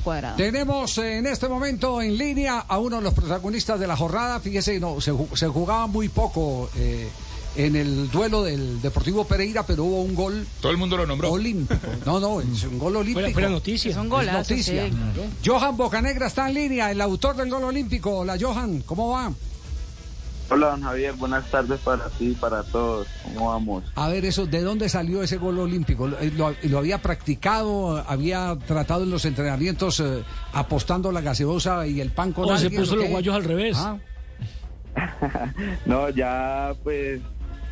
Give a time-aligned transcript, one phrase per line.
[0.00, 0.36] cuadrado.
[0.36, 4.40] Tenemos eh, en este momento en línea a uno de los protagonistas de la jornada.
[4.40, 7.08] Fíjese, no, se, ju- se jugaba muy poco eh,
[7.56, 11.32] en el duelo del Deportivo Pereira, pero hubo un gol Todo el mundo lo nombró.
[11.32, 11.86] olímpico.
[12.06, 13.20] No, no, es un gol olímpico.
[13.20, 13.90] Fuera, fuera noticia.
[13.90, 14.86] Es un Es noticia.
[14.86, 14.92] sí.
[15.44, 18.20] Johan Bocanegra está en línea, el autor del gol olímpico.
[18.20, 19.32] Hola, Johan, ¿cómo va?
[20.52, 21.12] Hola, don Javier.
[21.14, 23.06] Buenas tardes para ti y para todos.
[23.24, 23.84] ¿Cómo vamos?
[23.94, 26.06] A ver, eso, ¿de dónde salió ese gol olímpico?
[26.08, 27.96] ¿Lo, lo- lo había practicado?
[28.06, 30.22] ¿Había tratado en los entrenamientos eh,
[30.52, 33.76] apostando la gaseosa y el pan con O se puso o los guayos al revés.
[33.78, 33.96] Ah,
[35.86, 37.20] No, ya pues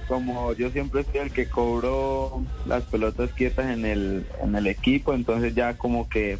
[0.08, 5.14] como yo siempre soy el que cobro las pelotas quietas en el, en el equipo,
[5.14, 6.38] entonces ya como que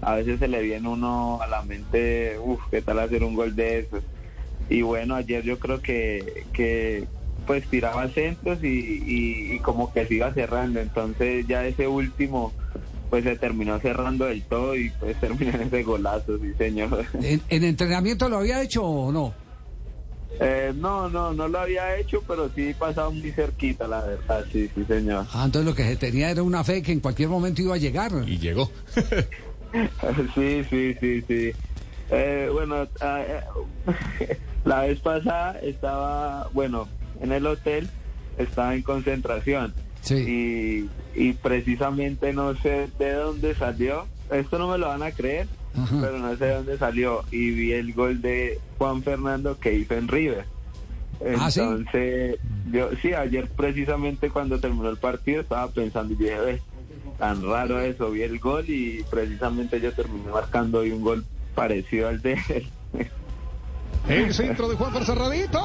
[0.00, 3.54] a veces se le viene uno a la mente, uff, ¿qué tal hacer un gol
[3.54, 4.02] de esos?
[4.68, 7.06] Y bueno, ayer yo creo que, que
[7.46, 12.52] pues tiraba centros y, y, y como que se iba cerrando, entonces ya ese último
[13.10, 17.04] pues se terminó cerrando del todo y pues terminó en ese golazo, sí señor.
[17.20, 19.34] ¿En, en entrenamiento lo había hecho o no?
[20.40, 24.68] Eh, no, no, no lo había hecho, pero sí pasaba muy cerquita, la verdad, sí,
[24.74, 25.26] sí, señor.
[25.32, 27.78] Ah, entonces lo que se tenía era una fe que en cualquier momento iba a
[27.78, 28.12] llegar.
[28.26, 28.70] Y llegó.
[30.34, 31.52] Sí, sí, sí, sí.
[32.10, 36.88] Eh, bueno, ah, eh, la vez pasada estaba, bueno,
[37.20, 37.88] en el hotel,
[38.38, 39.74] estaba en concentración.
[40.00, 40.88] Sí.
[41.14, 45.46] Y, y precisamente no sé de dónde salió, esto no me lo van a creer,
[45.76, 45.98] Ajá.
[46.00, 47.22] pero no sé de dónde salió.
[47.30, 50.44] Y vi el gol de Juan Fernando que hizo en River.
[51.38, 51.60] Ah, ¿sí?
[51.60, 52.38] Entonces,
[52.72, 56.62] yo, sí, ayer precisamente cuando terminó el partido estaba pensando y dije, "Ve,
[57.18, 61.24] tan raro eso, vi el gol y precisamente yo terminé marcando hoy un gol
[61.54, 62.66] parecido al de él.
[64.08, 65.60] El centro de Juan Cerradito.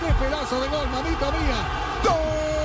[0.00, 1.60] ¡Qué pedazo de gol, mamita mía!
[2.04, 2.57] ¡Gol!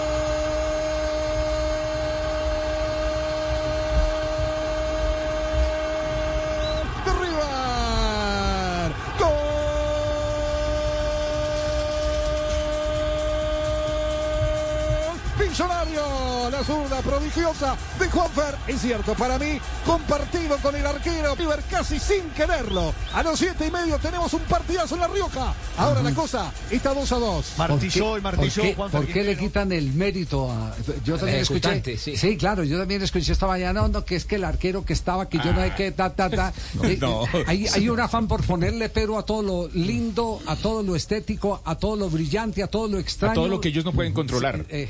[15.53, 18.55] Millonario, la zurda prodigiosa de Juanfer.
[18.65, 22.91] Es cierto, para mí, compartido con el arquero River casi sin quererlo.
[23.13, 25.53] A los siete y medio tenemos un partidazo en La Rioja.
[25.77, 27.53] Ahora la cosa está 2 a 2.
[27.59, 30.73] Martilló y martilló ¿Por qué, por qué le quitan el mérito a.?
[31.05, 31.97] Yo también escuché.
[31.99, 32.17] Sí.
[32.17, 32.35] sí.
[32.35, 35.29] claro, yo también escuché esta mañana, no, no, que es que el arquero que estaba,
[35.29, 36.51] que yo no sé qué, ta, ta, ta.
[36.83, 37.25] Eh, no.
[37.45, 41.61] Hay, hay un afán por ponerle pero a todo lo lindo, a todo lo estético,
[41.63, 43.33] a todo lo brillante, a todo lo extraño.
[43.33, 44.65] A todo lo que ellos no pueden controlar.
[44.69, 44.89] Eh,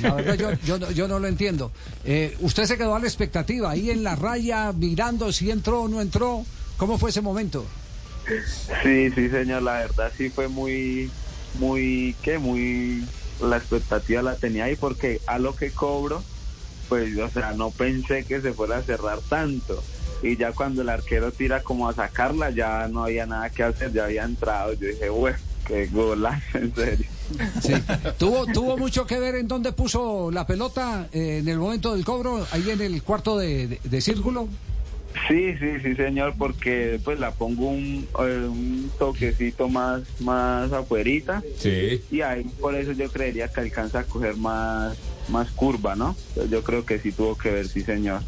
[0.00, 1.70] yo, yo, no- yo no lo entiendo.
[2.04, 5.88] Eh, usted se quedó a la expectativa, ahí en la raya, mirando si entró o
[5.88, 6.44] no entró.
[6.76, 7.64] ¿Cómo fue ese momento?
[8.82, 11.10] Sí, sí, señor, la verdad sí fue muy,
[11.58, 12.38] muy, ¿qué?
[12.38, 13.04] Muy,
[13.40, 16.22] la expectativa la tenía ahí porque a lo que cobro,
[16.88, 19.82] pues, o sea, no pensé que se fuera a cerrar tanto.
[20.22, 23.92] Y ya cuando el arquero tira como a sacarla, ya no había nada que hacer,
[23.92, 24.72] ya había entrado.
[24.74, 25.36] Yo dije, bueno,
[25.66, 27.06] qué golazo, en serio.
[27.62, 27.72] Sí.
[28.18, 32.04] ¿Tuvo, tuvo mucho que ver en dónde puso la pelota eh, en el momento del
[32.04, 34.48] cobro, ahí en el cuarto de, de- de círculo.
[35.28, 41.42] Sí, sí, sí, señor, porque pues la pongo un, eh, un toquecito más, más afuerita.
[41.58, 42.00] Sí.
[42.10, 44.96] Y ahí por eso yo creería que alcanza a coger más,
[45.28, 46.16] más curva, ¿no?
[46.50, 48.22] Yo creo que sí tuvo que ver, sí, señor.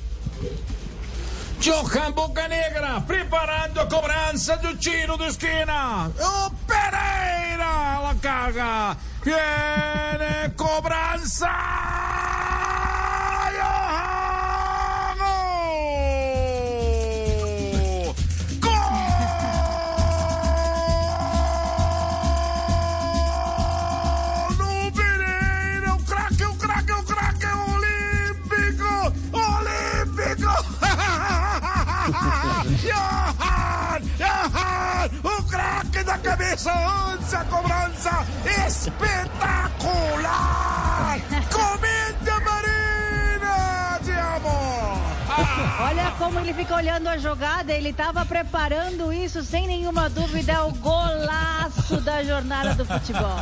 [1.61, 6.09] Johan Bocanegra preparando a cobrança do tiro de esquina.
[6.09, 8.97] O Pereira la caga.
[9.23, 12.04] Viene cobrança.
[36.55, 36.73] Cabeça
[37.13, 38.25] antes a cobrança
[38.67, 39.81] espetacular!
[41.51, 43.99] Comenta Marina!
[44.05, 45.03] Te amo!
[45.83, 50.61] Olha como ele fica olhando a jogada, ele estava preparando isso sem nenhuma dúvida, é
[50.61, 53.37] o golaço da jornada do futebol.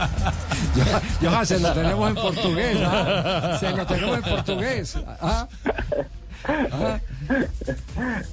[1.21, 2.79] Johan, se lo tenemos en portugués.
[2.83, 3.59] ¿ah?
[3.61, 4.97] Se lo tenemos en portugués.
[5.21, 5.47] ¿ah?
[6.49, 6.99] ¿Ah?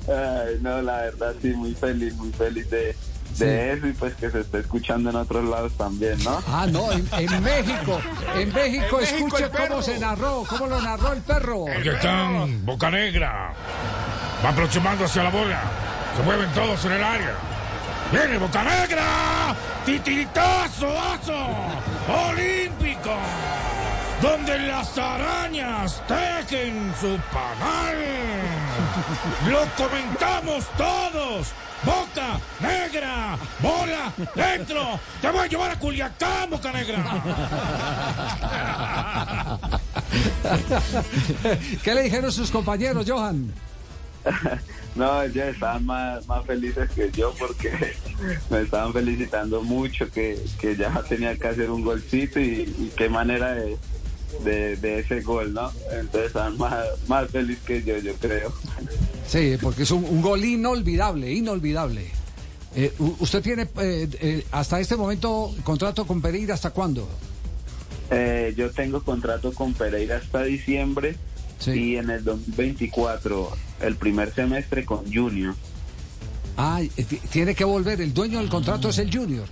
[0.08, 2.96] Ay, no, la verdad sí, muy feliz, muy feliz de,
[3.46, 6.42] de eso y pues que se esté escuchando en otros lados también, ¿no?
[6.48, 8.02] Ah, no, en, en México.
[8.36, 11.66] En México, En México, escuche el cómo se narró, cómo lo narró el perro.
[11.68, 13.54] Aquí están Boca Negra.
[14.44, 15.62] Va aproximando hacia la bola.
[16.16, 17.34] Se mueven todos en el área.
[18.12, 19.04] Viene Boca Negra.
[19.86, 21.48] Titiritazo, aso.
[22.30, 22.89] Olímpico.
[24.22, 27.98] Donde las arañas tejen su panal.
[29.50, 31.48] Lo comentamos todos.
[31.84, 35.00] Boca Negra, bola dentro.
[35.22, 37.24] Te voy a llevar a Culiacán, Boca Negra.
[41.84, 43.54] ¿Qué le dijeron sus compañeros, Johan?
[44.96, 47.96] No, ellos estaban más, más felices que yo porque
[48.50, 53.08] me estaban felicitando mucho que, que ya tenía que hacer un golcito y, y qué
[53.08, 53.78] manera de,
[54.44, 55.72] de, de ese gol, ¿no?
[55.92, 58.54] Entonces estaban más, más felices que yo, yo creo.
[59.28, 62.06] Sí, porque es un, un gol inolvidable, inolvidable.
[62.76, 67.08] Eh, ¿Usted tiene eh, eh, hasta este momento contrato con Pereira hasta cuándo?
[68.12, 71.16] Eh, yo tengo contrato con Pereira hasta diciembre
[71.60, 71.72] Sí.
[71.72, 73.52] y en el 2024
[73.82, 75.56] el primer semestre con Junior.
[76.56, 78.00] Ah, eh, ti- tiene que volver.
[78.02, 79.46] El dueño del contrato es el Junior.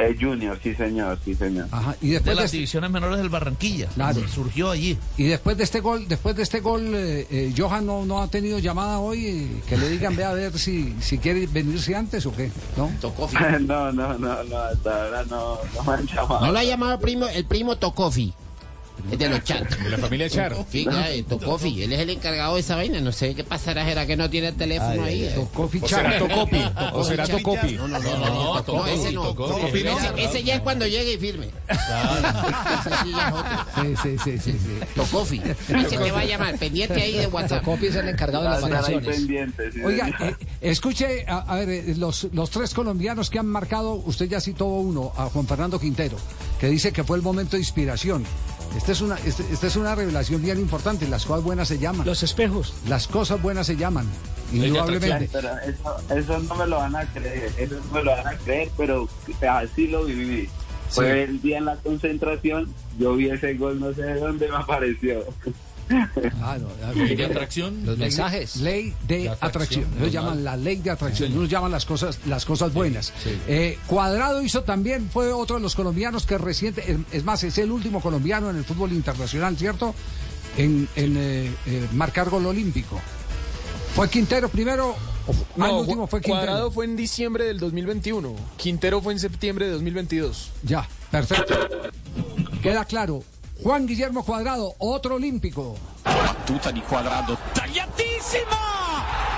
[0.00, 1.68] El Junior, sí señor, sí señor.
[1.70, 1.96] Ajá.
[2.00, 3.88] Y de después de, las este, divisiones menores del Barranquilla.
[3.88, 4.26] Claro.
[4.28, 4.98] Surgió allí.
[5.16, 8.28] y después de este gol, después de este gol, eh, eh, Johan no, no ha
[8.28, 12.24] tenido llamada hoy eh, que le digan ve a ver si, si quiere venirse antes
[12.26, 12.90] o qué, ¿no?
[13.60, 16.46] No, no, no, no, hasta ahora no, no me han llamado.
[16.46, 18.32] No lo ha llamado el primo, el primo Tocofi.
[19.10, 19.82] Es de los chats.
[19.82, 20.56] De la familia Char.
[20.68, 23.00] Fíjate, Tocofi, él es el encargado de esa vaina.
[23.00, 25.24] No sé qué pasará, será que no tiene el teléfono ahí.
[25.24, 25.32] eh?
[25.34, 26.02] Tocó O fichar.
[26.12, 26.62] será Tocopi.
[26.92, 27.72] O será Tocopi.
[27.74, 29.34] No, no, no, no, no, ese no.
[29.66, 31.48] Ese, ese ya es cuando llegue y firme.
[31.68, 33.12] Ese sí.
[33.76, 34.78] Sí, sí, sí, sí, sí.
[34.94, 35.40] Tocofi.
[35.40, 37.64] Ese te va a llamar, pendiente ahí de WhatsApp.
[37.64, 39.20] Copy es el encargado de las vacaciones.
[39.84, 44.28] Oiga, eh, escuche, a, a ver, eh, los, los tres colombianos que han marcado, usted
[44.28, 46.16] ya citó uno, a Juan Fernando Quintero,
[46.58, 48.24] que dice que fue el momento de inspiración.
[48.76, 52.06] Esta es una, este- esta es una revelación bien importante, las cosas buenas se llaman.
[52.06, 52.72] Los espejos.
[52.88, 54.06] Las cosas buenas se llaman,
[54.52, 55.28] indudablemente.
[55.32, 58.36] Pero eso, eso no me lo van a creer, eso no me lo van a
[58.38, 59.08] creer, pero
[59.50, 60.48] así lo viví.
[60.88, 64.56] Fue el día en la concentración, yo vi ese gol, no sé de dónde me
[64.56, 65.24] apareció.
[65.90, 67.84] Ver, de atracción.
[67.84, 68.56] Los mensajes.
[68.56, 69.86] Ley de atracción.
[69.98, 71.32] Ellos llaman la ley de atracción.
[71.32, 73.12] Ellos llaman las cosas, las cosas buenas.
[73.48, 77.70] Eh, Cuadrado hizo también, fue otro de los colombianos que reciente, es- más, es el
[77.70, 79.94] último colombiano en el fútbol internacional, ¿cierto?
[80.56, 83.00] En, en, eh, eh, marcar gol olímpico.
[83.94, 84.94] ¿Fue Quintero primero?
[85.58, 86.44] Ah, el último fue Quintero.
[86.46, 88.34] Cuadrado fue en diciembre del 2021.
[88.56, 90.50] Quintero fue en septiembre de 2022.
[90.62, 91.54] Ya, perfecto.
[92.62, 93.22] Queda claro.
[93.62, 95.76] Juan Guillermo Cuadrado, otro olímpico.
[96.02, 97.36] Battuta di Quadrado.
[97.52, 98.56] Tagliatissima!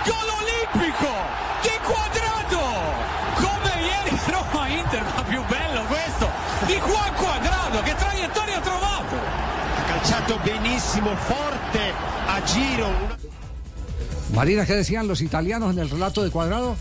[0.04, 1.10] Gol olimpico
[1.60, 2.62] di Quadrado!
[3.34, 6.28] Come ieri Roma Inter, ma più bello questo!
[6.66, 9.16] Di Juan Quadrado, che traiettoria ha trovato!
[9.16, 11.92] Ha calciato benissimo, forte,
[12.26, 12.90] a giro.
[14.32, 16.76] Marina, ¿qué decían los italianos en el relato de Cuadrado?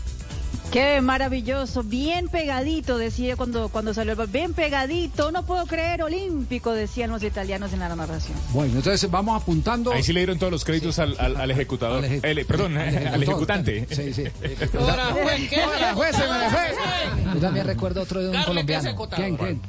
[0.72, 6.02] Qué maravilloso, bien pegadito, decía cuando, cuando salió el gol, bien pegadito, no puedo creer,
[6.02, 8.38] olímpico, decían los italianos en la narración.
[8.54, 9.92] Bueno, entonces vamos apuntando.
[9.92, 12.02] Ahí sí le dieron todos los créditos al, al, al ejecutador.
[12.02, 13.22] Al El- perdón, al al, ejecutor.
[13.22, 13.86] ejecutante.
[13.90, 14.24] Sí, sí.
[14.78, 15.60] Ahora, juez, ¿qué?
[15.60, 17.34] Ahora, juez, se me fue.
[17.34, 19.08] Yo también recuerdo otro de un Carle, ¿qué colombiano?
[19.14, 19.60] ¿Quién, quién?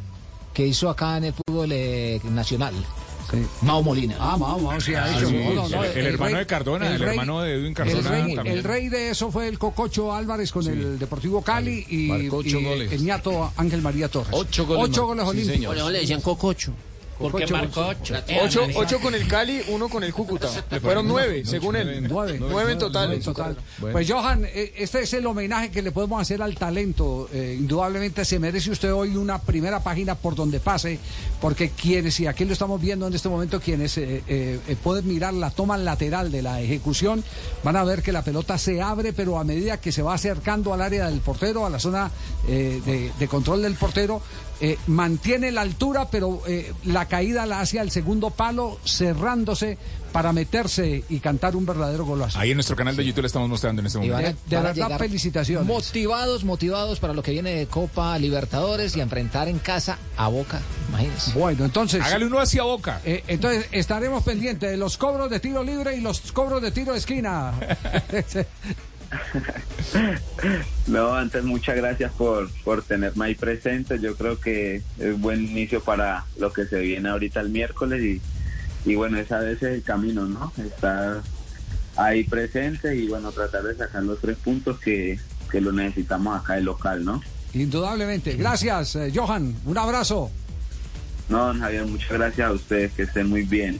[0.53, 2.73] que hizo acá en el fútbol eh, nacional.
[3.31, 3.37] Sí.
[3.61, 4.15] Mao Molina.
[4.19, 5.27] Ah, vamos, vamos, sí, ha hecho.
[5.29, 8.05] sí, No, no, no, el- el hermano de Cardona, el hermano de Edwin Cardona El
[8.25, 8.57] rey, también.
[8.57, 13.03] el rey de eso fue el Cococho Álvarez con el Deportivo Cali y, y el
[13.03, 14.29] ñato Ángel María Torres.
[14.31, 15.91] Ocho goles Ocho goles Sí, olímpicos.
[15.91, 16.73] Le decían Cococho.
[17.19, 18.15] Porque marcó ocho.
[18.41, 20.47] Ocho, ocho con el Cali, uno con el Cúcuta.
[20.81, 22.07] Fueron nueve, según él.
[22.09, 22.37] Nueve.
[22.39, 23.19] Nueve en total.
[23.19, 23.57] Total.
[23.79, 27.29] Pues Johan, eh, este es el homenaje que le podemos hacer al talento.
[27.31, 30.99] Eh, indudablemente se merece usted hoy una primera página por donde pase,
[31.39, 35.51] porque quienes, y aquí lo estamos viendo en este momento, quienes eh, pueden mirar la
[35.51, 37.23] toma lateral de la ejecución,
[37.63, 40.73] van a ver que la pelota se abre, pero a medida que se va acercando
[40.73, 42.11] al área del portero, a la zona
[42.47, 44.21] de, de control del portero,
[44.87, 46.71] mantiene la altura, pero eh,
[47.03, 49.77] la caída la hace al segundo palo, cerrándose
[50.13, 52.39] para meterse y cantar un verdadero golazo.
[52.39, 54.37] Ahí en nuestro canal de YouTube le estamos mostrando en este momento.
[54.47, 55.67] De- verdad, felicitaciones.
[55.67, 60.29] Motivados, motivados para lo que viene de Copa Libertadores y a enfrentar en casa a
[60.29, 60.61] Boca.
[60.89, 61.31] Imagínense.
[61.37, 62.01] Bueno, entonces.
[62.01, 63.01] Hágale uno hacia boca.
[63.03, 66.93] eh, entonces estaremos pendientes de los cobros de tiro libre y los cobros de tiro
[66.93, 67.51] de esquina.
[70.87, 73.99] No, antes muchas gracias por, por tenerme ahí presente.
[73.99, 78.21] Yo creo que es buen inicio para lo que se viene ahorita el miércoles y,
[78.89, 80.51] y bueno, esa vez es el camino, ¿no?
[80.57, 81.21] Estar
[81.95, 86.57] ahí presente y bueno, tratar de sacar los tres puntos que, que lo necesitamos acá
[86.57, 87.21] el local, ¿no?
[87.53, 88.35] Indudablemente.
[88.35, 89.55] Gracias, eh, Johan.
[89.65, 90.31] Un abrazo.
[91.29, 93.77] No, Javier, muchas gracias a ustedes, que estén muy bien.